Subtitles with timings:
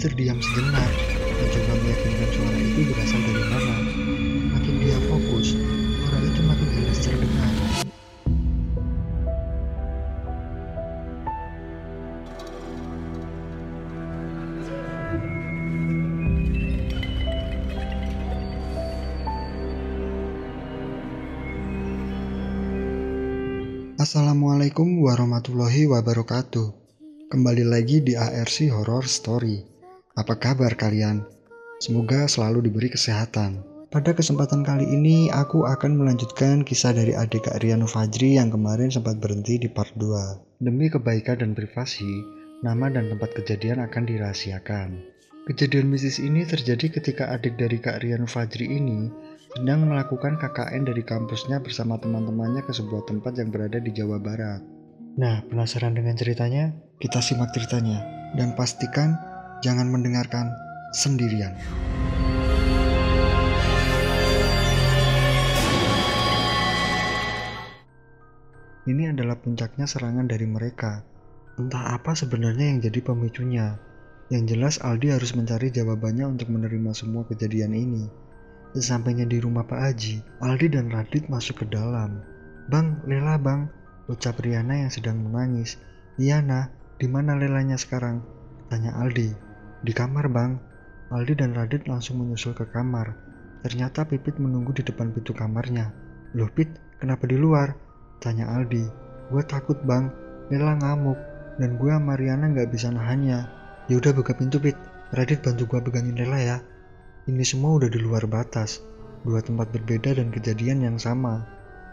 [0.00, 0.88] terdiam sejenak,
[1.28, 3.76] mencoba meyakinkan suara itu berasal dari mana.
[4.56, 5.52] Makin dia fokus,
[6.00, 7.52] suara itu makin jelas terdengar.
[24.00, 26.72] Assalamualaikum warahmatullahi wabarakatuh.
[27.28, 29.79] Kembali lagi di ARC Horror Story.
[30.18, 31.22] Apa kabar kalian?
[31.78, 33.62] Semoga selalu diberi kesehatan.
[33.94, 38.90] Pada kesempatan kali ini, aku akan melanjutkan kisah dari adik Kak Rianu Fajri yang kemarin
[38.90, 40.62] sempat berhenti di part 2.
[40.62, 42.26] Demi kebaikan dan privasi,
[42.62, 44.88] nama dan tempat kejadian akan dirahasiakan.
[45.46, 49.10] Kejadian mistis ini terjadi ketika adik dari Kak Rianu Fajri ini
[49.54, 54.62] sedang melakukan KKN dari kampusnya bersama teman-temannya ke sebuah tempat yang berada di Jawa Barat.
[55.18, 56.74] Nah, penasaran dengan ceritanya?
[56.98, 58.02] Kita simak ceritanya
[58.38, 59.29] dan pastikan
[59.60, 60.52] jangan mendengarkan
[60.90, 61.52] sendirian.
[68.88, 71.04] Ini adalah puncaknya serangan dari mereka.
[71.60, 73.76] Entah apa sebenarnya yang jadi pemicunya.
[74.32, 78.08] Yang jelas Aldi harus mencari jawabannya untuk menerima semua kejadian ini.
[78.72, 82.22] Sesampainya di rumah Pak Haji, Aldi dan Radit masuk ke dalam.
[82.70, 83.66] Bang, Lela bang,
[84.06, 85.76] ucap Riana yang sedang menangis.
[86.16, 88.22] Iya nah, di mana Lelanya sekarang?
[88.70, 89.49] Tanya Aldi.
[89.80, 90.60] Di kamar bang.
[91.10, 93.16] Aldi dan Radit langsung menyusul ke kamar.
[93.66, 95.90] Ternyata Pipit menunggu di depan pintu kamarnya.
[96.36, 96.70] Loh Pit,
[97.02, 97.74] kenapa di luar?
[98.22, 98.84] Tanya Aldi.
[99.32, 100.12] Gue takut bang,
[100.52, 101.18] Lela ngamuk.
[101.58, 103.48] Dan gue sama Riana nggak bisa nahannya.
[103.90, 104.78] Yaudah buka pintu Pit,
[105.10, 106.56] Radit bantu gue pegangin Lela ya.
[107.26, 108.80] Ini semua udah di luar batas,
[109.26, 111.42] dua tempat berbeda dan kejadian yang sama.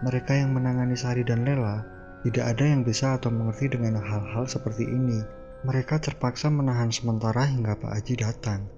[0.06, 1.82] Mereka yang menangani Sari dan Lela
[2.22, 5.22] tidak ada yang bisa atau mengerti dengan hal-hal seperti ini.
[5.66, 8.70] Mereka terpaksa menahan sementara hingga Pak Haji datang.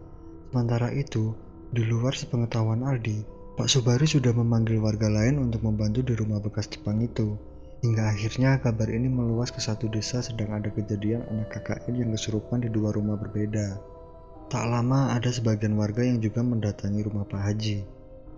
[0.47, 1.35] Sementara itu,
[1.75, 3.27] di luar sepengetahuan Aldi,
[3.59, 7.35] Pak Subari sudah memanggil warga lain untuk membantu di rumah bekas Jepang itu.
[7.83, 12.63] Hingga akhirnya kabar ini meluas ke satu desa sedang ada kejadian anak KKN yang kesurupan
[12.63, 13.75] di dua rumah berbeda.
[14.47, 17.83] Tak lama ada sebagian warga yang juga mendatangi rumah Pak Haji.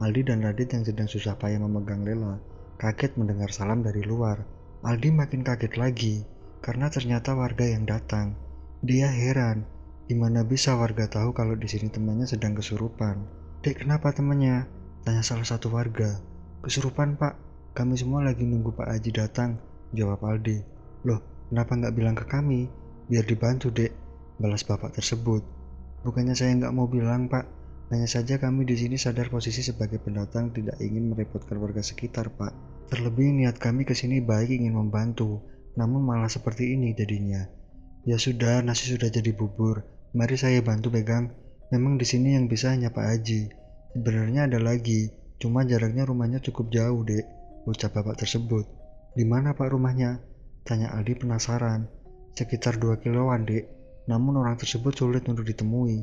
[0.02, 2.42] Aldi dan Radit yang sedang susah payah memegang Lela
[2.82, 4.42] kaget mendengar salam dari luar.
[4.82, 6.26] Aldi makin kaget lagi
[6.62, 8.38] karena ternyata warga yang datang.
[8.86, 9.66] Dia heran,
[10.06, 13.26] gimana bisa warga tahu kalau di sini temannya sedang kesurupan.
[13.66, 14.70] Dek kenapa temannya?
[15.02, 16.22] Tanya salah satu warga.
[16.62, 17.38] Kesurupan pak,
[17.74, 19.58] kami semua lagi nunggu Pak Haji datang,
[19.98, 20.62] jawab Aldi.
[21.10, 22.70] Loh, kenapa nggak bilang ke kami?
[23.10, 23.90] Biar dibantu dek,
[24.38, 25.42] balas bapak tersebut.
[26.06, 27.62] Bukannya saya nggak mau bilang, Pak.
[27.92, 32.54] Hanya saja kami di sini sadar posisi sebagai pendatang tidak ingin merepotkan warga sekitar, Pak.
[32.88, 35.44] Terlebih niat kami ke sini baik ingin membantu,
[35.78, 37.46] namun malah seperti ini jadinya.
[38.08, 39.86] Ya sudah, nasi sudah jadi bubur.
[40.18, 41.32] Mari saya bantu pegang.
[41.72, 43.42] Memang di sini yang bisa hanya Pak Haji.
[43.96, 47.24] Sebenarnya ada lagi, cuma jaraknya rumahnya cukup jauh, Dek.
[47.70, 48.66] Ucap bapak tersebut.
[49.14, 50.20] Di mana Pak rumahnya?
[50.66, 51.88] Tanya Aldi penasaran.
[52.34, 56.02] Sekitar dua kiloan, Dek namun orang tersebut sulit untuk ditemui.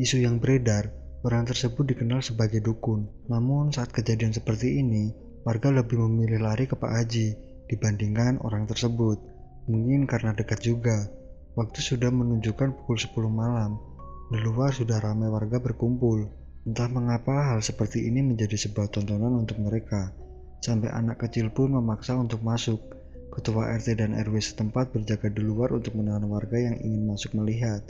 [0.00, 0.88] Isu yang beredar,
[1.24, 3.08] orang tersebut dikenal sebagai dukun.
[3.28, 5.12] Namun saat kejadian seperti ini,
[5.44, 7.28] warga lebih memilih lari ke Pak Haji
[7.66, 9.18] dibandingkan orang tersebut.
[9.66, 11.10] Mungkin karena dekat juga.
[11.58, 13.80] Waktu sudah menunjukkan pukul 10 malam.
[14.30, 16.26] Di luar sudah ramai warga berkumpul.
[16.66, 20.10] Entah mengapa hal seperti ini menjadi sebuah tontonan untuk mereka.
[20.58, 22.82] Sampai anak kecil pun memaksa untuk masuk.
[23.30, 27.82] Ketua RT dan RW setempat berjaga di luar untuk menahan warga yang ingin masuk melihat.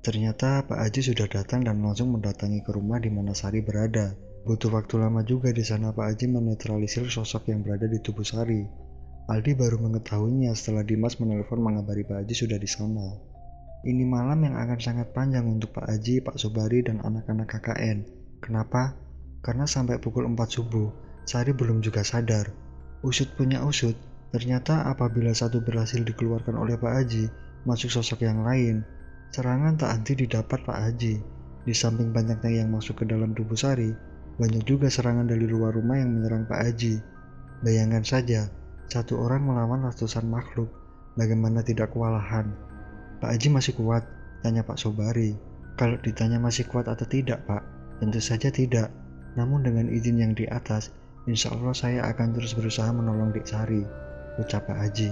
[0.00, 4.16] Ternyata Pak Haji sudah datang dan langsung mendatangi ke rumah di mana Sari berada.
[4.48, 8.64] Butuh waktu lama juga di sana Pak Haji menetralisir sosok yang berada di tubuh Sari.
[9.28, 13.18] Aldi baru mengetahuinya setelah Dimas menelpon mengabari Pak Haji sudah di sana.
[13.84, 17.98] Ini malam yang akan sangat panjang untuk Pak Haji, Pak Sobari, dan anak-anak KKN.
[18.40, 18.96] Kenapa?
[19.44, 20.88] Karena sampai pukul 4 subuh,
[21.28, 22.48] Sari belum juga sadar.
[23.00, 23.96] Usut punya usut,
[24.30, 27.26] Ternyata apabila satu berhasil dikeluarkan oleh Pak Haji,
[27.66, 28.86] masuk sosok yang lain,
[29.34, 31.14] serangan tak henti didapat Pak Haji.
[31.66, 33.90] Di samping banyaknya yang masuk ke dalam tubuh Sari,
[34.38, 36.94] banyak juga serangan dari luar rumah yang menyerang Pak Haji.
[37.66, 38.46] Bayangkan saja,
[38.90, 40.66] satu orang melawan ratusan makhluk,
[41.14, 42.50] bagaimana tidak kewalahan.
[43.22, 44.02] Pak Haji masih kuat,
[44.42, 45.38] tanya Pak Sobari.
[45.78, 47.62] Kalau ditanya masih kuat atau tidak Pak,
[48.02, 48.90] tentu saja tidak.
[49.38, 50.90] Namun dengan izin yang di atas,
[51.30, 53.86] insya Allah saya akan terus berusaha menolong Dik Sari
[54.42, 55.10] ucap Pak Haji.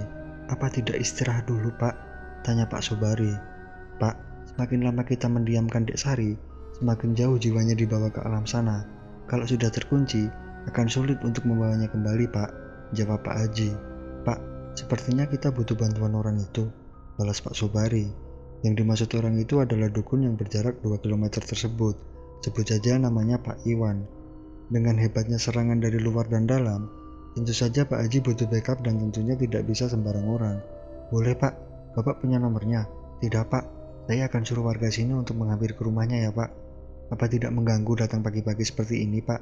[0.49, 1.95] Apa tidak istirahat dulu Pak?
[2.43, 3.31] Tanya Pak Sobari.
[4.01, 4.15] Pak,
[4.53, 6.33] semakin lama kita mendiamkan Dek Sari,
[6.81, 8.83] semakin jauh jiwanya dibawa ke alam sana.
[9.29, 10.25] Kalau sudah terkunci,
[10.67, 13.69] akan sulit untuk membawanya kembali Pak, jawab Pak Haji.
[14.25, 14.39] Pak,
[14.77, 16.69] sepertinya kita butuh bantuan orang itu,
[17.15, 18.09] balas Pak Sobari.
[18.65, 21.95] Yang dimaksud orang itu adalah dukun yang berjarak 2 km tersebut.
[22.43, 24.03] Sebut saja namanya Pak Iwan.
[24.69, 26.91] Dengan hebatnya serangan dari luar dan dalam,
[27.33, 30.57] tentu saja Pak Haji butuh backup dan tentunya tidak bisa sembarang orang.
[31.09, 31.53] Boleh Pak,
[31.95, 32.85] Bapak punya nomornya?
[33.19, 33.63] Tidak Pak,
[34.05, 36.49] saya akan suruh warga sini untuk menghampiri ke rumahnya ya Pak.
[37.09, 39.41] Apa tidak mengganggu datang pagi-pagi seperti ini Pak?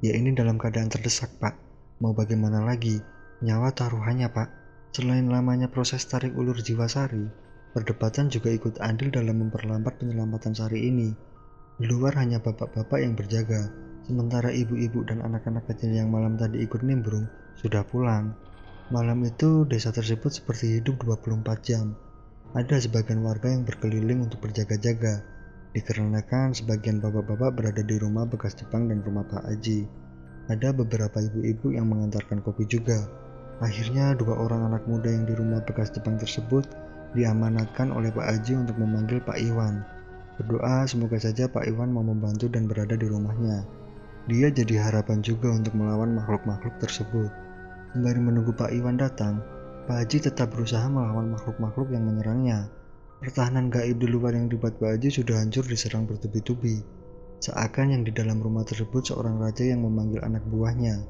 [0.00, 1.65] Ya ini dalam keadaan terdesak Pak.
[1.96, 3.00] Mau bagaimana lagi?
[3.40, 4.48] Nyawa taruhannya Pak.
[4.92, 7.24] Selain lamanya proses tarik ulur jiwa Sari,
[7.72, 11.16] perdebatan juga ikut andil dalam memperlambat penyelamatan Sari ini.
[11.80, 13.72] Di luar hanya bapak-bapak yang berjaga,
[14.04, 18.36] sementara ibu-ibu dan anak-anak kecil yang malam tadi ikut nimbrung sudah pulang.
[18.92, 21.96] Malam itu desa tersebut seperti hidup 24 jam.
[22.52, 25.24] Ada sebagian warga yang berkeliling untuk berjaga-jaga,
[25.72, 30.05] dikarenakan sebagian bapak-bapak berada di rumah bekas Jepang dan rumah Pak Haji.
[30.46, 33.02] Ada beberapa ibu-ibu yang mengantarkan kopi juga.
[33.58, 36.62] Akhirnya dua orang anak muda yang di rumah bekas Jepang tersebut
[37.18, 39.82] diamanatkan oleh Pak Haji untuk memanggil Pak Iwan.
[40.36, 43.64] Berdoa semoga saja Pak Iwan mau membantu dan berada di rumahnya.
[44.28, 47.30] Dia jadi harapan juga untuk melawan makhluk-makhluk tersebut.
[47.96, 49.40] Sembari menunggu Pak Iwan datang,
[49.86, 52.68] Pak Haji tetap berusaha melawan makhluk-makhluk yang menyerangnya.
[53.22, 56.84] Pertahanan gaib di luar yang dibuat Pak Haji sudah hancur diserang bertubi-tubi.
[57.40, 61.02] Seakan yang di dalam rumah tersebut seorang raja yang memanggil anak buahnya.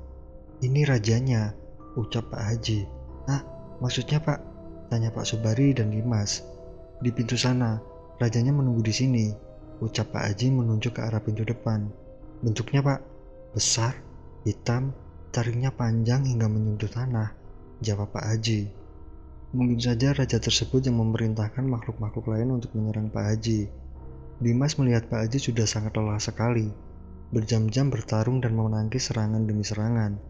[0.62, 1.54] Ini rajanya,
[1.94, 2.86] ucap Pak Haji.
[3.30, 3.42] Ah,
[3.78, 4.38] maksudnya Pak?
[4.90, 6.42] Tanya Pak Subari dan Dimas.
[7.02, 7.78] Di pintu sana,
[8.16, 9.28] Rajanya menunggu di sini,
[9.84, 11.84] ucap Pak Haji menunjuk ke arah pintu depan.
[12.40, 13.04] Bentuknya Pak,
[13.52, 13.92] besar,
[14.48, 14.96] hitam,
[15.36, 17.36] taringnya panjang hingga menyentuh tanah,
[17.84, 18.72] jawab Pak Haji.
[19.52, 23.68] Mungkin saja raja tersebut yang memerintahkan makhluk-makhluk lain untuk menyerang Pak Haji.
[24.36, 26.68] Dimas melihat Pak Haji sudah sangat lelah sekali,
[27.32, 30.20] berjam-jam bertarung dan menangkis serangan demi serangan.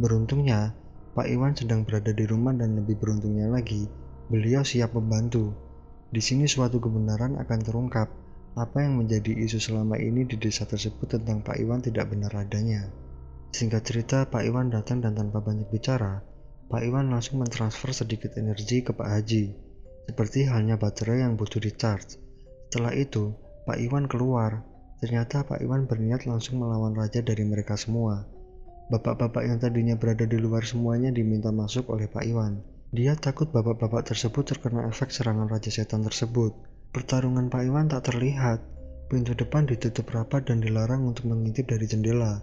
[0.00, 0.72] Beruntungnya,
[1.12, 3.84] Pak Iwan sedang berada di rumah dan lebih beruntungnya lagi,
[4.32, 5.52] beliau siap membantu.
[6.08, 8.08] Di sini suatu kebenaran akan terungkap.
[8.52, 12.88] Apa yang menjadi isu selama ini di desa tersebut tentang Pak Iwan tidak benar adanya.
[13.52, 16.24] Singkat cerita, Pak Iwan datang dan tanpa banyak bicara,
[16.72, 19.44] Pak Iwan langsung mentransfer sedikit energi ke Pak Haji,
[20.08, 22.16] seperti halnya baterai yang butuh di-charge.
[22.72, 24.66] Setelah itu, Pak Iwan keluar.
[24.98, 28.26] Ternyata Pak Iwan berniat langsung melawan raja dari mereka semua.
[28.90, 32.58] Bapak-bapak yang tadinya berada di luar semuanya diminta masuk oleh Pak Iwan.
[32.90, 36.52] Dia takut bapak-bapak tersebut terkena efek serangan Raja Setan tersebut.
[36.90, 38.58] Pertarungan Pak Iwan tak terlihat.
[39.06, 42.42] Pintu depan ditutup rapat dan dilarang untuk mengintip dari jendela.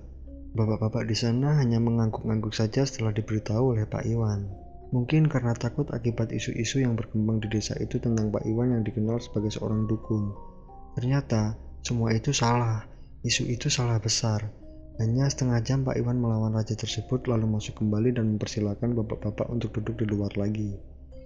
[0.56, 4.50] Bapak-bapak di sana hanya mengangguk-angguk saja setelah diberitahu oleh Pak Iwan.
[4.89, 9.22] Mungkin karena takut akibat isu-isu yang berkembang di desa itu tentang Pak Iwan yang dikenal
[9.22, 10.33] sebagai seorang dukun.
[10.97, 12.86] Ternyata, semua itu salah.
[13.21, 14.47] Isu itu salah besar.
[15.00, 19.75] Hanya setengah jam Pak Iwan melawan raja tersebut lalu masuk kembali dan mempersilahkan bapak-bapak untuk
[19.80, 20.75] duduk di luar lagi.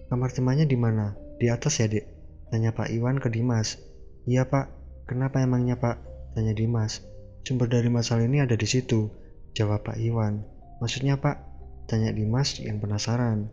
[0.10, 1.18] Kamar temannya di mana?
[1.42, 2.06] Di atas ya dek?
[2.54, 3.81] Tanya Pak Iwan ke Dimas.
[4.30, 4.69] Iya pak,
[5.10, 6.00] kenapa emangnya pak?
[6.38, 7.01] Tanya Dimas.
[7.44, 9.12] Sumber dari masalah ini ada di situ.
[9.57, 10.45] Jawab Pak Iwan.
[10.80, 11.44] Maksudnya pak?
[11.92, 13.51] Tanya Dimas yang penasaran.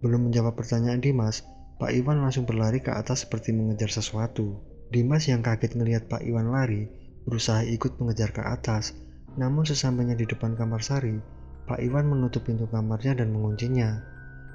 [0.00, 1.44] Belum menjawab pertanyaan Dimas,
[1.76, 4.60] Pak Iwan langsung berlari ke atas seperti mengejar sesuatu.
[4.86, 6.86] Dimas yang kaget melihat Pak Iwan lari,
[7.26, 8.94] berusaha ikut mengejar ke atas,
[9.34, 11.18] namun sesampainya di depan kamar Sari,
[11.66, 13.98] Pak Iwan menutup pintu kamarnya dan menguncinya.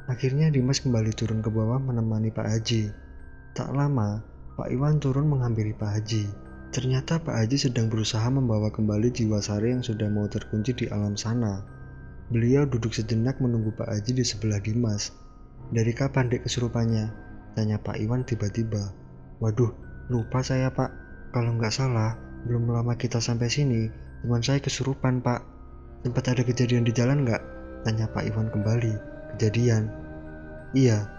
[0.08, 2.90] Akhirnya Dimas kembali turun ke bawah menemani Pak Haji.
[3.52, 4.24] Tak lama,
[4.56, 6.24] Pak Iwan turun menghampiri Pak Haji.
[6.72, 11.20] Ternyata Pak Haji sedang berusaha membawa kembali jiwa Sari yang sudah mau terkunci di alam
[11.20, 11.68] sana.
[12.32, 15.12] Beliau duduk sejenak menunggu Pak Haji di sebelah Dimas.
[15.76, 17.12] Dari kapan dek kesurupannya?
[17.60, 18.96] Tanya Pak Iwan tiba-tiba.
[19.44, 20.90] Waduh, lupa saya pak.
[21.36, 22.18] Kalau nggak salah,
[22.48, 23.88] belum lama kita sampai sini,
[24.22, 25.42] Teman saya kesurupan, Pak.
[26.06, 27.42] Sempat ada kejadian di jalan nggak?
[27.82, 28.94] Tanya Pak Iwan kembali.
[29.34, 29.90] Kejadian?
[30.78, 31.10] Iya.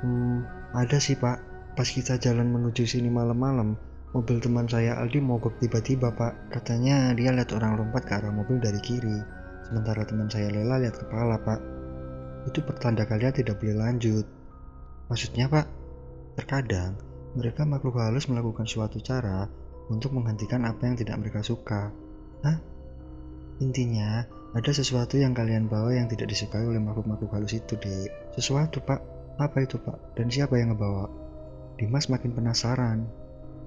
[0.00, 1.44] Hmm, ada sih, Pak.
[1.76, 3.76] Pas kita jalan menuju sini malam-malam,
[4.16, 6.56] mobil teman saya Aldi mogok tiba-tiba, Pak.
[6.56, 9.20] Katanya dia lihat orang lompat ke arah mobil dari kiri.
[9.68, 11.60] Sementara teman saya Lela lihat kepala, Pak.
[12.48, 14.24] Itu pertanda kalian tidak boleh lanjut.
[15.12, 15.68] Maksudnya, Pak?
[16.40, 16.96] Terkadang,
[17.36, 19.48] mereka makhluk halus melakukan suatu cara
[19.92, 21.92] untuk menghentikan apa yang tidak mereka suka.
[22.44, 22.56] Hah?
[23.58, 24.22] Intinya,
[24.54, 28.08] ada sesuatu yang kalian bawa yang tidak disukai oleh makhluk-makhluk halus itu, dek.
[28.38, 29.00] Sesuatu, Pak.
[29.36, 30.14] Apa itu, Pak?
[30.14, 31.10] Dan siapa yang ngebawa?
[31.76, 33.04] Dimas makin penasaran.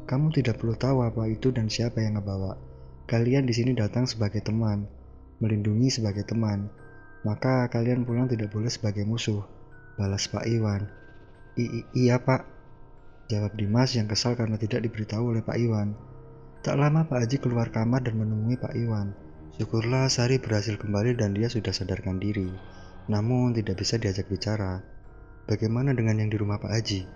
[0.07, 2.57] Kamu tidak perlu tahu apa itu dan siapa yang ngebawa.
[3.07, 4.87] Kalian di sini datang sebagai teman,
[5.43, 6.71] melindungi sebagai teman.
[7.21, 9.43] Maka kalian pulang tidak boleh sebagai musuh.
[9.99, 10.87] Balas Pak Iwan.
[11.59, 12.60] I, I iya, Pak.
[13.31, 15.95] Jawab Dimas yang kesal karena tidak diberitahu oleh Pak Iwan.
[16.67, 19.15] Tak lama Pak Haji keluar kamar dan menemui Pak Iwan.
[19.55, 22.51] Syukurlah Sari berhasil kembali dan dia sudah sadarkan diri.
[23.07, 24.83] Namun tidak bisa diajak bicara.
[25.47, 27.07] Bagaimana dengan yang di rumah Pak Haji?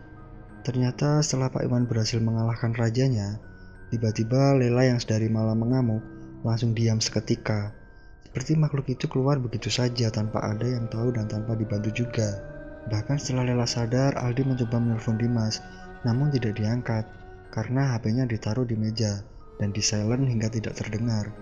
[0.63, 3.43] Ternyata setelah Pak Iwan berhasil mengalahkan rajanya,
[3.91, 5.99] tiba-tiba Lela yang sedari malam mengamuk
[6.47, 7.75] langsung diam seketika.
[8.23, 12.39] Seperti makhluk itu keluar begitu saja tanpa ada yang tahu dan tanpa dibantu juga.
[12.87, 15.59] Bahkan setelah Lela sadar, Aldi mencoba menelpon Dimas,
[16.05, 17.03] namun tidak diangkat
[17.49, 19.25] karena HP-nya ditaruh di meja
[19.57, 21.33] dan di silent hingga tidak terdengar.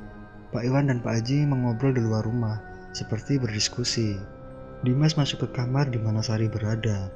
[0.54, 2.62] Pak Iwan dan Pak Haji mengobrol di luar rumah,
[2.94, 4.16] seperti berdiskusi.
[4.86, 7.10] Dimas masuk ke kamar di mana Sari berada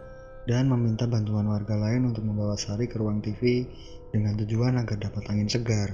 [0.47, 3.67] dan meminta bantuan warga lain untuk membawa Sari ke ruang TV
[4.09, 5.93] dengan tujuan agar dapat angin segar.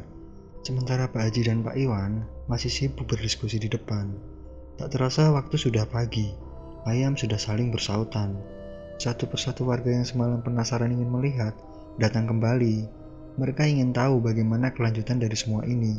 [0.63, 4.15] Sementara Pak Haji dan Pak Iwan masih sibuk berdiskusi di depan.
[4.79, 6.31] Tak terasa waktu sudah pagi.
[6.87, 8.39] Ayam sudah saling bersautan.
[9.01, 11.53] Satu persatu warga yang semalam penasaran ingin melihat
[11.97, 12.85] datang kembali.
[13.37, 15.97] Mereka ingin tahu bagaimana kelanjutan dari semua ini.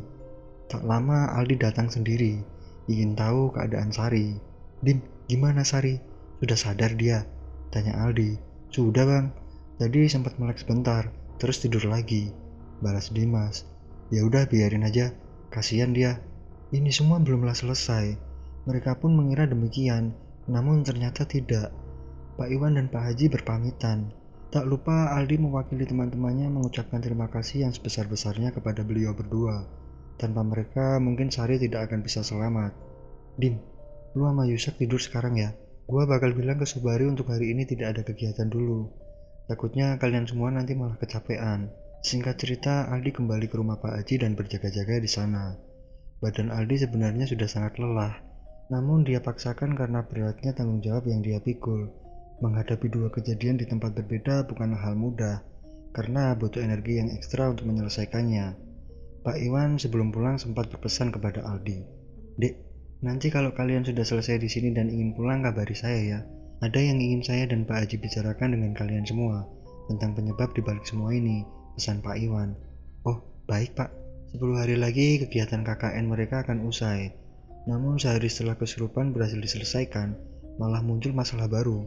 [0.71, 2.39] Tak lama Aldi datang sendiri,
[2.87, 4.39] ingin tahu keadaan Sari.
[4.81, 5.99] Dim, gimana Sari?
[6.39, 7.27] Sudah sadar dia?
[7.75, 8.39] Tanya Aldi.
[8.71, 9.27] Sudah bang,
[9.79, 11.11] tadi sempat melek sebentar,
[11.43, 12.31] terus tidur lagi.
[12.83, 13.67] Balas Dimas.
[14.15, 15.11] Ya udah biarin aja,
[15.51, 16.23] kasihan dia.
[16.71, 18.15] Ini semua belumlah selesai.
[18.67, 20.15] Mereka pun mengira demikian,
[20.47, 21.71] namun ternyata tidak.
[22.35, 24.11] Pak Iwan dan Pak Haji berpamitan.
[24.51, 29.63] Tak lupa Aldi mewakili teman-temannya mengucapkan terima kasih yang sebesar-besarnya kepada beliau berdua.
[30.19, 32.75] Tanpa mereka mungkin Sari tidak akan bisa selamat.
[33.39, 33.63] Dim,
[34.19, 35.55] lu sama Yusak tidur sekarang ya?
[35.87, 38.91] Gua bakal bilang ke Subari untuk hari ini tidak ada kegiatan dulu.
[39.47, 41.71] Takutnya kalian semua nanti malah kecapean.
[42.03, 45.55] Singkat cerita, Aldi kembali ke rumah Pak Haji dan berjaga-jaga di sana.
[46.19, 48.19] Badan Aldi sebenarnya sudah sangat lelah,
[48.75, 52.04] namun dia paksakan karena beratnya tanggung jawab yang dia pikul.
[52.43, 55.43] Menghadapi dua kejadian di tempat berbeda bukanlah hal mudah,
[55.95, 58.59] karena butuh energi yang ekstra untuk menyelesaikannya.
[59.23, 61.79] Pak Iwan sebelum pulang sempat berpesan kepada Aldi,
[62.37, 62.55] Dek,
[63.05, 66.21] Nanti kalau kalian sudah selesai di sini dan ingin pulang kabari saya ya.
[66.65, 69.45] Ada yang ingin saya dan Pak Haji bicarakan dengan kalian semua
[69.93, 71.45] tentang penyebab di balik semua ini,
[71.77, 72.57] pesan Pak Iwan.
[73.05, 73.93] Oh, baik Pak.
[74.33, 77.13] 10 hari lagi kegiatan KKN mereka akan usai.
[77.69, 80.17] Namun sehari setelah kesurupan berhasil diselesaikan,
[80.57, 81.85] malah muncul masalah baru.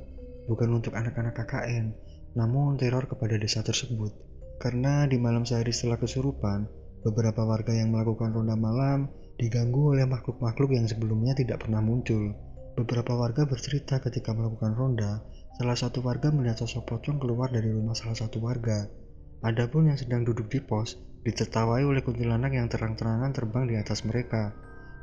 [0.48, 1.92] Bukan untuk anak-anak KKN,
[2.40, 4.16] namun teror kepada desa tersebut.
[4.58, 6.66] Karena di malam sehari setelah kesurupan,
[7.06, 12.34] beberapa warga yang melakukan ronda malam diganggu oleh makhluk-makhluk yang sebelumnya tidak pernah muncul.
[12.74, 15.22] Beberapa warga bercerita ketika melakukan ronda,
[15.58, 18.86] salah satu warga melihat sosok pocong keluar dari rumah salah satu warga.
[19.46, 24.54] Adapun yang sedang duduk di pos, ditertawai oleh kuntilanak yang terang-terangan terbang di atas mereka.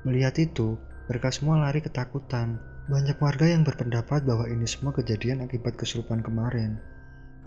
[0.02, 2.58] Melihat itu, mereka semua lari ketakutan.
[2.85, 6.76] Banyak warga yang berpendapat bahwa ini semua kejadian akibat kesurupan kemarin.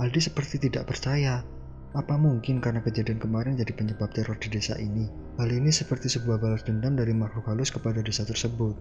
[0.01, 1.45] Aldi seperti tidak percaya
[1.93, 5.05] apa mungkin karena kejadian kemarin jadi penyebab teror di desa ini?
[5.37, 8.73] Hal ini seperti sebuah balas dendam dari makhluk halus kepada desa tersebut.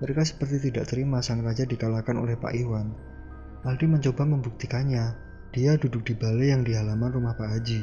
[0.00, 2.96] Mereka seperti tidak terima sang raja dikalahkan oleh Pak Iwan.
[3.68, 5.04] Aldi mencoba membuktikannya.
[5.52, 7.82] Dia duduk di balai yang di halaman rumah Pak Haji,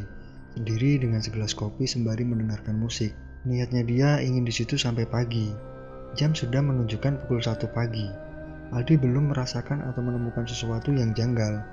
[0.58, 3.14] sendiri dengan segelas kopi sembari mendengarkan musik.
[3.46, 5.77] Niatnya dia ingin di situ sampai pagi.
[6.16, 8.08] Jam sudah menunjukkan pukul satu pagi.
[8.72, 11.64] Aldi belum merasakan atau menemukan sesuatu yang janggal.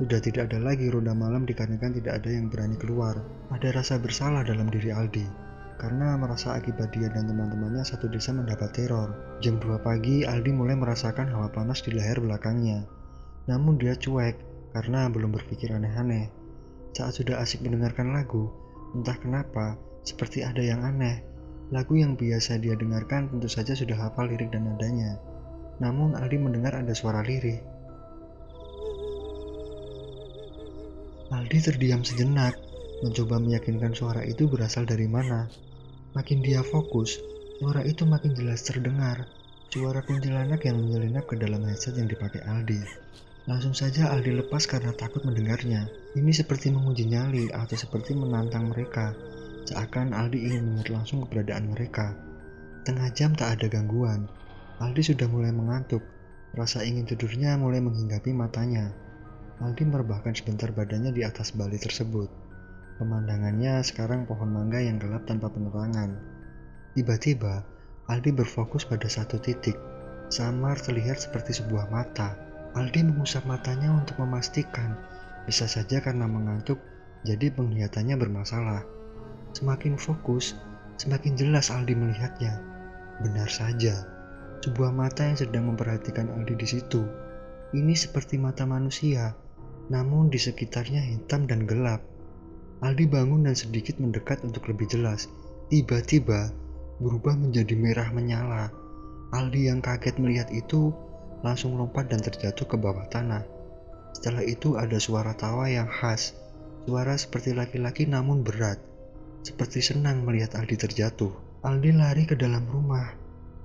[0.00, 3.20] Sudah tidak ada lagi ronda malam dikarenakan tidak ada yang berani keluar.
[3.52, 5.28] Ada rasa bersalah dalam diri Aldi,
[5.76, 9.12] karena merasa akibat dia dan teman-temannya satu desa mendapat teror.
[9.44, 12.88] Jam 2 pagi, Aldi mulai merasakan hawa panas di leher belakangnya.
[13.48, 14.40] Namun dia cuek,
[14.72, 16.32] karena belum berpikir aneh-aneh.
[16.96, 18.48] Saat sudah asik mendengarkan lagu,
[18.96, 21.29] entah kenapa, seperti ada yang aneh.
[21.70, 25.22] Lagu yang biasa dia dengarkan tentu saja sudah hafal lirik dan nadanya.
[25.78, 27.62] Namun Aldi mendengar ada suara lirik.
[31.30, 32.58] Aldi terdiam sejenak,
[33.06, 35.46] mencoba meyakinkan suara itu berasal dari mana.
[36.10, 37.22] Makin dia fokus,
[37.62, 39.30] suara itu makin jelas terdengar.
[39.70, 42.82] Suara kuntilanak yang menyelinap ke dalam headset yang dipakai Aldi.
[43.46, 45.86] Langsung saja Aldi lepas karena takut mendengarnya.
[46.18, 49.14] Ini seperti menguji nyali atau seperti menantang mereka.
[49.70, 52.18] Seakan Aldi ingin mengingat langsung keberadaan mereka.
[52.82, 54.26] Tengah jam tak ada gangguan.
[54.82, 56.02] Aldi sudah mulai mengantuk.
[56.58, 58.90] Rasa ingin tidurnya mulai menghinggapi matanya.
[59.62, 62.26] Aldi merebahkan sebentar badannya di atas bali tersebut.
[62.98, 66.18] Pemandangannya sekarang pohon mangga yang gelap tanpa penerangan.
[66.98, 67.62] Tiba-tiba,
[68.10, 69.78] Aldi berfokus pada satu titik.
[70.34, 72.34] Samar terlihat seperti sebuah mata.
[72.74, 74.98] Aldi mengusap matanya untuk memastikan.
[75.46, 76.82] Bisa saja karena mengantuk,
[77.22, 78.98] jadi penglihatannya bermasalah.
[79.50, 80.54] Semakin fokus,
[81.00, 82.62] semakin jelas Aldi melihatnya.
[83.20, 84.06] Benar saja,
[84.62, 87.02] sebuah mata yang sedang memperhatikan Aldi di situ.
[87.74, 89.34] Ini seperti mata manusia,
[89.90, 92.02] namun di sekitarnya hitam dan gelap.
[92.80, 95.28] Aldi bangun dan sedikit mendekat untuk lebih jelas.
[95.68, 96.50] Tiba-tiba
[97.00, 98.72] berubah menjadi merah menyala.
[99.30, 100.90] Aldi yang kaget melihat itu
[101.40, 103.44] langsung lompat dan terjatuh ke bawah tanah.
[104.16, 106.34] Setelah itu ada suara tawa yang khas,
[106.84, 108.82] suara seperti laki-laki namun berat,
[109.40, 111.32] seperti senang melihat Aldi terjatuh.
[111.64, 113.16] Aldi lari ke dalam rumah.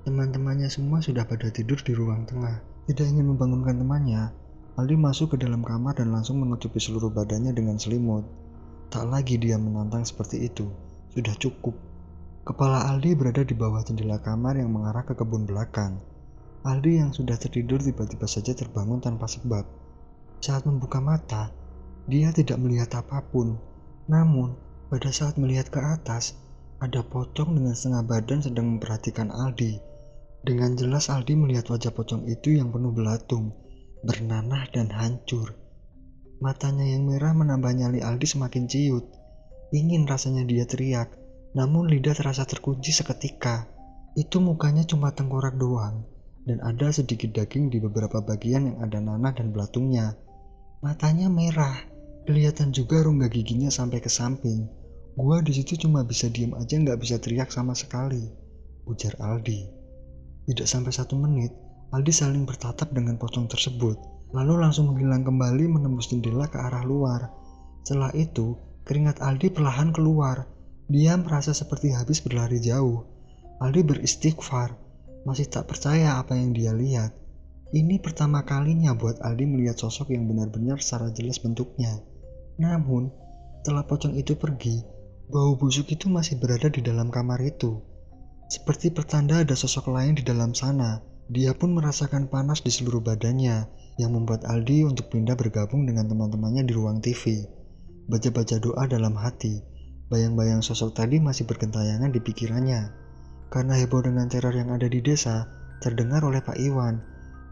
[0.06, 2.62] Teman-temannya semua sudah pada tidur di ruang tengah.
[2.86, 4.30] Tidak ingin membangunkan temannya,
[4.76, 8.28] Aldi masuk ke dalam kamar dan langsung menutupi seluruh badannya dengan selimut.
[8.92, 10.68] Tak lagi dia menantang seperti itu.
[11.16, 11.80] Sudah cukup.
[12.44, 15.98] Kepala Aldi berada di bawah jendela kamar yang mengarah ke kebun belakang.
[16.68, 19.64] Aldi yang sudah tertidur tiba-tiba saja terbangun tanpa sebab.
[20.44, 21.56] Saat membuka mata,
[22.06, 23.56] dia tidak melihat apa pun.
[24.12, 24.60] Namun,
[24.96, 26.40] pada saat melihat ke atas,
[26.80, 29.84] ada pocong dengan setengah badan sedang memperhatikan Aldi.
[30.40, 33.52] Dengan jelas Aldi melihat wajah pocong itu yang penuh belatung,
[34.08, 35.52] bernanah dan hancur.
[36.40, 39.04] Matanya yang merah menambah nyali Aldi semakin ciut.
[39.76, 41.12] Ingin rasanya dia teriak,
[41.60, 43.68] namun lidah terasa terkunci seketika.
[44.16, 46.08] Itu mukanya cuma tengkorak doang,
[46.48, 50.16] dan ada sedikit daging di beberapa bagian yang ada nanah dan belatungnya.
[50.80, 51.84] Matanya merah,
[52.24, 54.85] kelihatan juga rongga giginya sampai ke samping.
[55.16, 58.28] Gua di situ cuma bisa diem aja nggak bisa teriak sama sekali,
[58.84, 59.64] ujar Aldi.
[60.44, 61.56] Tidak sampai satu menit,
[61.96, 63.96] Aldi saling bertatap dengan pocong tersebut,
[64.36, 67.32] lalu langsung menghilang kembali menembus jendela ke arah luar.
[67.88, 70.52] Setelah itu, keringat Aldi perlahan keluar.
[70.92, 73.08] Dia merasa seperti habis berlari jauh.
[73.64, 74.76] Aldi beristighfar,
[75.24, 77.16] masih tak percaya apa yang dia lihat.
[77.72, 82.04] Ini pertama kalinya buat Aldi melihat sosok yang benar-benar secara jelas bentuknya.
[82.60, 83.10] Namun,
[83.64, 84.95] setelah pocong itu pergi,
[85.26, 87.82] bau busuk itu masih berada di dalam kamar itu.
[88.46, 91.02] Seperti pertanda ada sosok lain di dalam sana.
[91.26, 93.66] Dia pun merasakan panas di seluruh badannya
[93.98, 97.42] yang membuat Aldi untuk pindah bergabung dengan teman-temannya di ruang TV.
[98.06, 99.66] Baca-baca doa dalam hati.
[100.14, 102.94] Bayang-bayang sosok tadi masih bergentayangan di pikirannya.
[103.50, 105.50] Karena heboh dengan teror yang ada di desa,
[105.82, 107.02] terdengar oleh Pak Iwan.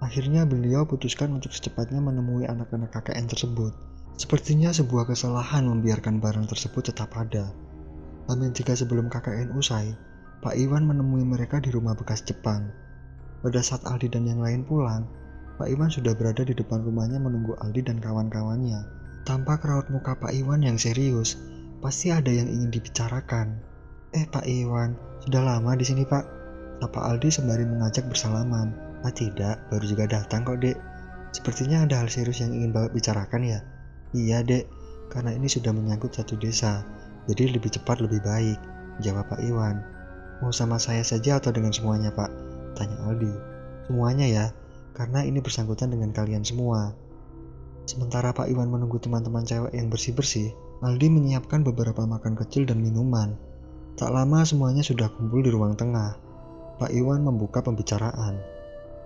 [0.06, 3.74] Akhirnya beliau putuskan untuk secepatnya menemui anak-anak KKN tersebut.
[4.14, 7.50] Sepertinya sebuah kesalahan membiarkan barang tersebut tetap ada.
[8.30, 9.98] Amin jika sebelum KKN usai,
[10.40, 12.70] Pak Iwan menemui mereka di rumah bekas Jepang.
[13.42, 15.10] Pada saat Aldi dan yang lain pulang,
[15.58, 18.86] Pak Iwan sudah berada di depan rumahnya menunggu Aldi dan kawan-kawannya.
[19.26, 21.36] Tampak raut muka Pak Iwan yang serius,
[21.82, 23.60] pasti ada yang ingin dibicarakan.
[24.14, 24.94] Eh Pak Iwan,
[25.26, 26.46] sudah lama di sini Pak.
[26.84, 28.76] Sapa Aldi sembari mengajak bersalaman.
[29.02, 30.76] Ah tidak, baru juga datang kok dek.
[31.32, 33.60] Sepertinya ada hal serius yang ingin Bapak bicarakan ya?
[34.14, 34.70] Iya dek,
[35.10, 36.86] karena ini sudah menyangkut satu desa,
[37.26, 38.62] jadi lebih cepat lebih baik,
[39.02, 39.82] jawab Pak Iwan.
[40.42, 42.30] Mau sama saya saja atau dengan semuanya pak?
[42.78, 43.34] Tanya Aldi.
[43.90, 44.46] Semuanya ya,
[44.94, 46.94] karena ini bersangkutan dengan kalian semua.
[47.84, 53.36] Sementara Pak Iwan menunggu teman-teman cewek yang bersih-bersih, Aldi menyiapkan beberapa makan kecil dan minuman.
[53.96, 56.16] Tak lama semuanya sudah kumpul di ruang tengah.
[56.80, 58.36] Pak Iwan membuka pembicaraan.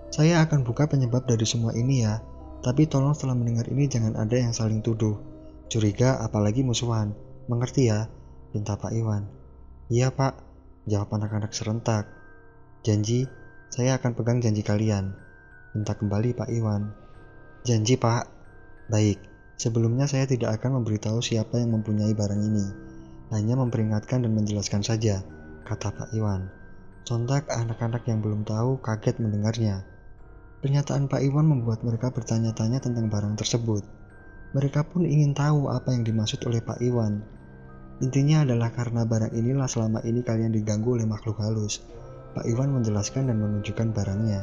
[0.08, 2.18] Saya akan buka penyebab dari semua ini ya,
[2.64, 5.18] tapi tolong setelah mendengar ini jangan ada yang saling tuduh,
[5.70, 7.14] curiga apalagi musuhan.
[7.48, 8.10] Mengerti ya?
[8.52, 9.24] Pinta Pak Iwan.
[9.88, 10.48] Iya pak,
[10.88, 12.08] Jawab anak-anak serentak.
[12.80, 13.28] Janji,
[13.68, 15.12] saya akan pegang janji kalian.
[15.76, 16.96] Minta kembali Pak Iwan.
[17.60, 18.24] Janji Pak.
[18.88, 19.20] Baik,
[19.60, 22.66] sebelumnya saya tidak akan memberitahu siapa yang mempunyai barang ini.
[23.28, 25.20] Hanya memperingatkan dan menjelaskan saja,
[25.68, 26.48] kata Pak Iwan.
[27.04, 29.84] Sontak anak-anak yang belum tahu kaget mendengarnya.
[30.58, 33.86] Pernyataan Pak Iwan membuat mereka bertanya-tanya tentang barang tersebut.
[34.58, 37.22] Mereka pun ingin tahu apa yang dimaksud oleh Pak Iwan.
[38.02, 41.78] Intinya adalah karena barang inilah selama ini kalian diganggu oleh makhluk halus.
[42.34, 44.42] Pak Iwan menjelaskan dan menunjukkan barangnya.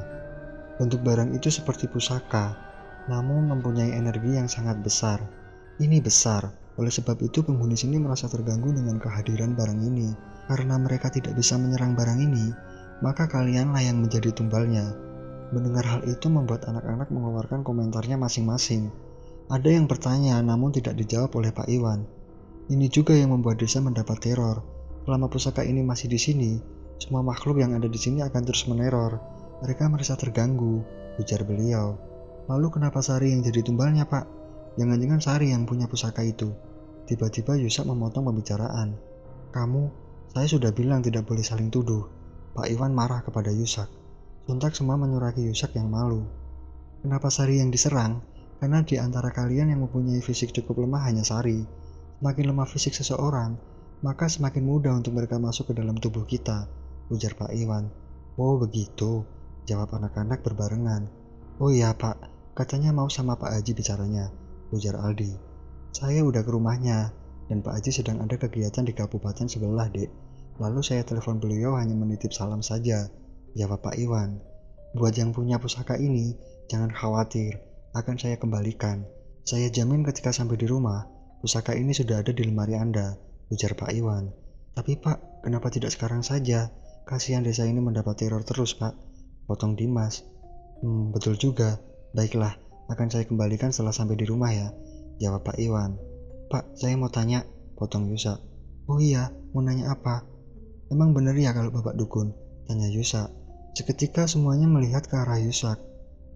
[0.80, 2.56] Bentuk barang itu seperti pusaka,
[3.12, 5.19] namun mempunyai energi yang sangat besar.
[5.84, 6.47] Ini besar,
[6.80, 10.15] oleh sebab itu penghuni sini merasa terganggu dengan kehadiran barang ini.
[10.47, 12.56] Karena mereka tidak bisa menyerang barang ini,
[13.04, 14.95] maka kalianlah yang menjadi tumbalnya.
[15.56, 18.91] Mendengar hal itu membuat anak-anak mengeluarkan komentarnya masing-masing.
[19.48, 22.04] Ada yang bertanya namun tidak dijawab oleh Pak Iwan.
[22.68, 24.60] Ini juga yang membuat desa mendapat teror.
[25.08, 26.60] Selama pusaka ini masih di sini,
[27.00, 29.15] semua makhluk yang ada di sini akan terus meneror.
[29.63, 30.84] Mereka merasa terganggu,
[31.24, 31.96] ujar beliau.
[32.52, 34.28] Lalu kenapa Sari yang jadi tumbalnya, Pak?
[34.76, 36.52] Jangan-jangan Sari yang punya pusaka itu.
[37.08, 39.00] Tiba-tiba Yusak memotong pembicaraan.
[39.56, 39.84] Kamu,
[40.36, 42.12] saya sudah bilang tidak boleh saling tuduh.
[42.52, 44.04] Pak Iwan marah kepada Yusak.
[44.46, 46.22] Sontak semua menyuraki Yusak yang malu.
[47.02, 48.22] Kenapa Sari yang diserang?
[48.62, 51.66] Karena di antara kalian yang mempunyai fisik cukup lemah hanya Sari.
[52.22, 53.58] Semakin lemah fisik seseorang,
[54.06, 56.70] maka semakin mudah untuk mereka masuk ke dalam tubuh kita,
[57.10, 57.90] ujar Pak Iwan.
[58.38, 59.26] Oh begitu,
[59.66, 61.10] jawab anak-anak berbarengan.
[61.58, 64.30] Oh iya Pak, katanya mau sama Pak Haji bicaranya,
[64.70, 65.34] ujar Aldi.
[65.90, 67.10] Saya udah ke rumahnya,
[67.50, 70.14] dan Pak Haji sedang ada kegiatan di kabupaten sebelah, dek.
[70.62, 73.10] Lalu saya telepon beliau hanya menitip salam saja,
[73.56, 74.44] jawab Pak Iwan.
[74.96, 76.36] Buat yang punya pusaka ini,
[76.68, 77.60] jangan khawatir,
[77.96, 79.08] akan saya kembalikan.
[79.48, 81.08] Saya jamin ketika sampai di rumah,
[81.39, 83.15] pusaka ini sudah ada di lemari Anda,
[83.50, 84.32] ujar Pak Iwan.
[84.76, 86.68] Tapi Pak, kenapa tidak sekarang saja?
[87.08, 88.91] Kasihan desa ini mendapat teror terus, Pak.
[89.48, 90.28] Potong Dimas.
[90.84, 91.80] Hmm, betul juga.
[92.12, 92.56] Baiklah,
[92.91, 94.74] akan saya kembalikan setelah sampai di rumah ya,
[95.22, 95.96] jawab Pak Iwan.
[96.52, 97.44] Pak, saya mau tanya,
[97.78, 98.39] potong Yusa.
[98.86, 100.26] Oh iya, mau nanya apa?
[100.94, 102.34] Emang bener ya kalau Bapak Dukun?
[102.65, 103.30] Tanya Yusa.
[103.76, 105.76] Seketika semuanya melihat ke arah Yusak.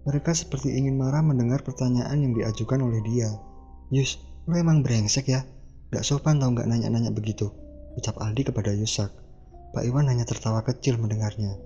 [0.04, 3.32] Mereka seperti ingin marah mendengar pertanyaan yang diajukan oleh dia.
[3.88, 5.48] Yus, lo emang brengsek ya?
[5.88, 7.48] Gak sopan tau gak nanya-nanya begitu,
[7.96, 9.08] ucap Aldi kepada Yusak.
[9.72, 11.56] Pak Iwan hanya tertawa kecil mendengarnya.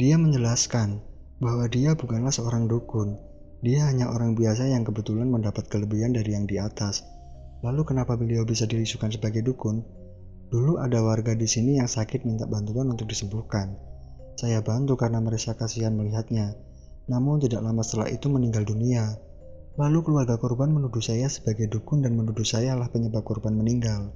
[0.00, 1.04] Dia menjelaskan
[1.44, 3.20] bahwa dia bukanlah seorang dukun.
[3.60, 7.04] Dia hanya orang biasa yang kebetulan mendapat kelebihan dari yang di atas.
[7.60, 9.84] Lalu kenapa beliau bisa diisukan sebagai dukun?
[10.48, 13.91] Dulu ada warga di sini yang sakit minta bantuan untuk disembuhkan.
[14.36, 16.56] Saya bantu karena merasa kasihan melihatnya
[17.10, 19.18] namun tidak lama setelah itu meninggal dunia.
[19.80, 24.12] Lalu keluarga korban menuduh saya sebagai dukun dan menuduh saya lah penyebab korban meninggal.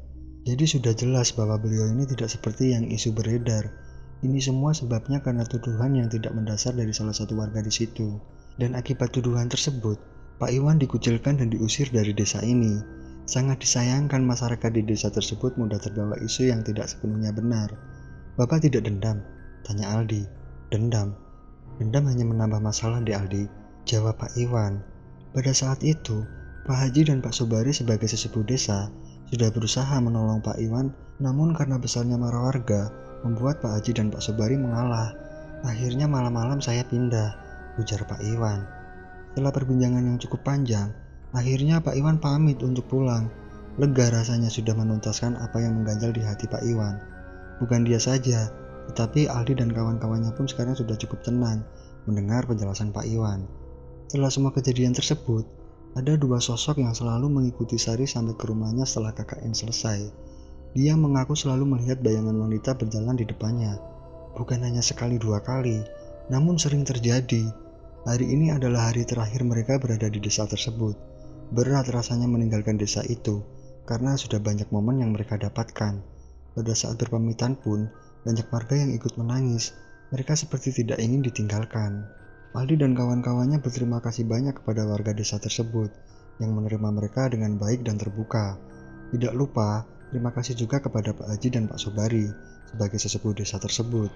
[0.47, 3.73] Jadi sudah jelas bahwa beliau ini tidak seperti yang isu beredar.
[4.23, 8.21] Ini semua sebabnya karena tuduhan yang tidak mendasar dari salah satu warga di situ.
[8.57, 9.99] Dan akibat tuduhan tersebut,
[10.41, 12.79] Pak Iwan dikucilkan dan diusir dari desa ini.
[13.27, 17.75] Sangat disayangkan masyarakat di desa tersebut mudah terbawa isu yang tidak sepenuhnya benar.
[18.39, 19.21] Bapak tidak dendam?
[19.67, 20.23] Tanya Aldi.
[20.71, 21.19] Dendam,
[21.77, 23.51] Dendam hanya menambah masalah di Aldi,
[23.83, 24.81] jawab Pak Iwan.
[25.35, 26.23] Pada saat itu,
[26.65, 28.89] Pak Haji dan Pak Sobari sebagai sesepuh desa
[29.27, 32.95] sudah berusaha menolong Pak Iwan, namun karena besarnya marah warga,
[33.27, 35.13] membuat Pak Haji dan Pak Sobari mengalah.
[35.67, 37.35] Akhirnya malam-malam saya pindah,
[37.77, 38.63] ujar Pak Iwan.
[39.35, 40.95] Setelah perbincangan yang cukup panjang,
[41.37, 43.29] akhirnya Pak Iwan pamit untuk pulang.
[43.77, 46.97] Lega rasanya sudah menuntaskan apa yang mengganjal di hati Pak Iwan.
[47.61, 48.49] Bukan dia saja,
[48.93, 51.67] tetapi Aldi dan kawan-kawannya pun sekarang sudah cukup tenang
[52.07, 53.47] mendengar penjelasan Pak Iwan.
[54.07, 55.43] Setelah semua kejadian tersebut,
[55.97, 60.01] ada dua sosok yang selalu mengikuti Sari sampai ke rumahnya setelah KKN selesai.
[60.77, 63.81] Dia mengaku selalu melihat bayangan wanita berjalan di depannya.
[64.37, 65.81] Bukan hanya sekali dua kali,
[66.29, 67.49] namun sering terjadi.
[68.05, 70.95] Hari ini adalah hari terakhir mereka berada di desa tersebut.
[71.51, 73.41] Berat rasanya meninggalkan desa itu,
[73.89, 76.05] karena sudah banyak momen yang mereka dapatkan.
[76.53, 77.89] Pada saat berpamitan pun,
[78.27, 79.79] banyak warga yang ikut menangis.
[80.11, 82.11] Mereka seperti tidak ingin ditinggalkan.
[82.57, 85.95] Aldi dan kawan-kawannya berterima kasih banyak kepada warga desa tersebut
[86.43, 88.59] yang menerima mereka dengan baik dan terbuka.
[89.15, 92.27] Tidak lupa, terima kasih juga kepada Pak Haji dan Pak Sobari
[92.67, 94.11] sebagai sesepuh desa tersebut.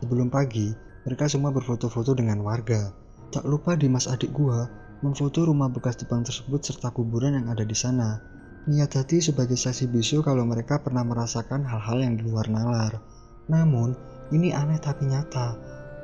[0.00, 0.72] Sebelum pagi,
[1.04, 2.96] mereka semua berfoto-foto dengan warga.
[3.28, 4.66] Tak lupa Dimas adik gua
[5.00, 8.20] memfoto rumah bekas Jepang tersebut serta kuburan yang ada di sana.
[8.68, 13.00] Niat hati sebagai saksi bisu kalau mereka pernah merasakan hal-hal yang di luar nalar.
[13.48, 13.96] Namun,
[14.34, 15.56] ini aneh tapi nyata.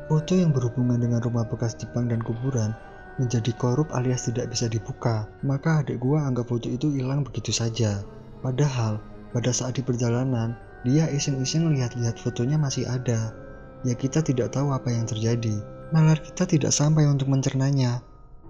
[0.07, 2.71] Foto yang berhubungan dengan rumah bekas Jepang dan kuburan
[3.17, 5.25] menjadi korup alias tidak bisa dibuka.
[5.43, 8.05] Maka adik gua anggap foto itu hilang begitu saja.
[8.45, 9.01] Padahal,
[9.33, 13.33] pada saat di perjalanan, dia iseng-iseng lihat-lihat fotonya masih ada.
[13.83, 15.59] Ya kita tidak tahu apa yang terjadi.
[15.91, 18.05] Nalar kita tidak sampai untuk mencernanya.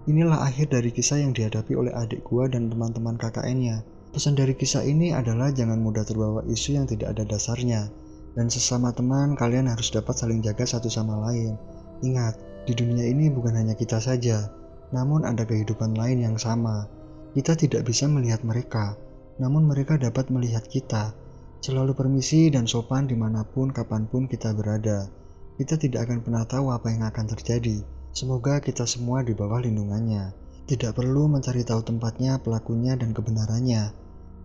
[0.07, 3.83] Inilah akhir dari kisah yang dihadapi oleh adik gua dan teman-teman KKN-nya.
[4.15, 7.91] Pesan dari kisah ini adalah jangan mudah terbawa isu yang tidak ada dasarnya.
[8.37, 11.57] Dan sesama teman, kalian harus dapat saling jaga satu sama lain.
[12.05, 12.37] Ingat,
[12.69, 14.53] di dunia ini bukan hanya kita saja,
[14.93, 16.85] namun ada kehidupan lain yang sama.
[17.33, 18.93] Kita tidak bisa melihat mereka,
[19.41, 21.17] namun mereka dapat melihat kita.
[21.65, 25.09] Selalu permisi dan sopan di mana pun, kapan pun kita berada.
[25.57, 27.81] Kita tidak akan pernah tahu apa yang akan terjadi.
[28.13, 30.29] Semoga kita semua di bawah lindungannya.
[30.69, 33.89] Tidak perlu mencari tahu tempatnya, pelakunya, dan kebenarannya.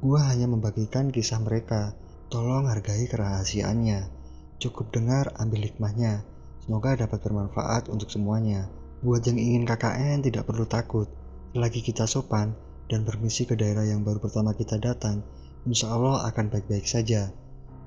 [0.00, 1.92] Gua hanya membagikan kisah mereka
[2.32, 4.08] Tolong hargai kerahasiaannya.
[4.56, 6.24] Cukup dengar, ambil hikmahnya.
[6.64, 8.72] Semoga dapat bermanfaat untuk semuanya.
[9.04, 11.12] Buat yang ingin KKN tidak perlu takut.
[11.52, 12.56] Selagi kita sopan
[12.88, 15.20] dan bermisi ke daerah yang baru pertama kita datang,
[15.68, 17.28] insya Allah akan baik-baik saja.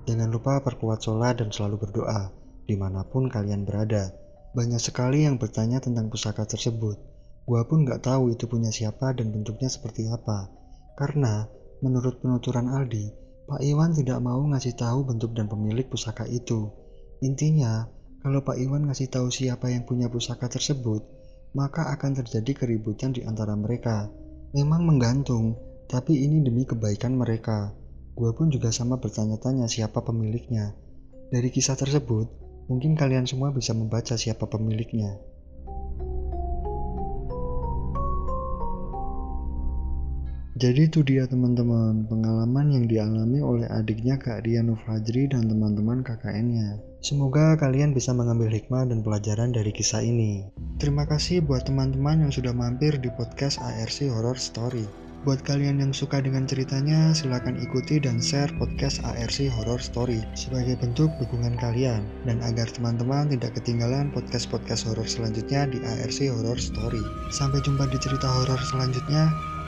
[0.05, 2.29] Jangan lupa perkuat sholat dan selalu berdoa,
[2.69, 4.13] di mana pun kalian berada.
[4.53, 7.01] Banyak sekali yang bertanya tentang pusaka tersebut.
[7.49, 10.53] Gua pun gak tahu itu punya siapa dan bentuknya seperti apa.
[10.93, 11.49] Karena,
[11.81, 16.65] menurut penuturan Aldi, Pak Iwan tidak mau ngasih tahu bentuk dan pemilik pusaka itu.
[17.21, 17.86] Intinya,
[18.25, 21.05] kalau Pak Iwan ngasih tahu siapa yang punya pusaka tersebut,
[21.53, 24.10] maka akan terjadi keributan di antara mereka.
[24.58, 27.69] Memang menggantung, tapi ini demi kebaikan mereka.
[28.17, 30.73] Gue pun juga sama bertanya-tanya siapa pemiliknya.
[31.29, 32.25] Dari kisah tersebut,
[32.65, 35.21] mungkin kalian semua bisa membaca siapa pemiliknya.
[40.55, 46.79] Jadi itu dia teman-teman, pengalaman yang dialami oleh adiknya Kak Rian Fajri dan teman-teman KKN-nya.
[47.03, 50.47] Semoga kalian bisa mengambil hikmah dan pelajaran dari kisah ini.
[50.79, 54.87] Terima kasih buat teman-teman yang sudah mampir di podcast ARC Horror Story.
[55.27, 60.79] Buat kalian yang suka dengan ceritanya, silahkan ikuti dan share podcast ARC Horror Story sebagai
[60.79, 67.03] bentuk dukungan kalian dan agar teman-teman tidak ketinggalan podcast-podcast horor selanjutnya di ARC Horror Story.
[67.27, 69.54] Sampai jumpa di cerita horor selanjutnya.